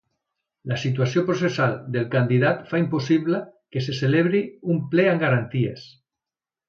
La 0.69 0.77
situació 0.83 1.21
processal 1.27 1.75
del 1.97 2.07
candidat 2.15 2.63
fa 2.71 2.81
impossible 2.85 3.43
que 3.77 3.85
se 3.89 3.99
celebri 3.99 4.43
un 4.77 4.81
ple 4.95 5.07
amb 5.13 5.25
garanties. 5.27 5.85